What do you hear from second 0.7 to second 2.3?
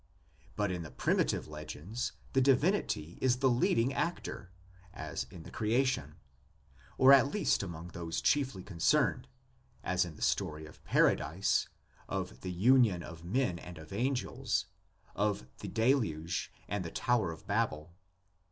in the primitive legends